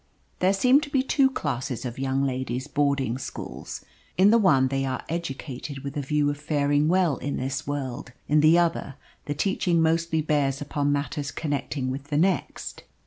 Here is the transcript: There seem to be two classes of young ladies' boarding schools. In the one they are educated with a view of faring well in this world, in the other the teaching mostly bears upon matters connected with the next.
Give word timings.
There 0.39 0.51
seem 0.51 0.81
to 0.81 0.89
be 0.89 1.03
two 1.03 1.29
classes 1.29 1.85
of 1.85 1.99
young 1.99 2.25
ladies' 2.25 2.65
boarding 2.65 3.19
schools. 3.19 3.85
In 4.17 4.31
the 4.31 4.39
one 4.39 4.69
they 4.69 4.83
are 4.83 5.03
educated 5.07 5.83
with 5.83 5.95
a 5.95 6.01
view 6.01 6.31
of 6.31 6.39
faring 6.39 6.87
well 6.87 7.17
in 7.17 7.37
this 7.37 7.67
world, 7.67 8.11
in 8.27 8.39
the 8.39 8.57
other 8.57 8.95
the 9.25 9.35
teaching 9.35 9.79
mostly 9.79 10.23
bears 10.23 10.59
upon 10.59 10.91
matters 10.91 11.29
connected 11.29 11.87
with 11.87 12.05
the 12.05 12.17
next. 12.17 12.81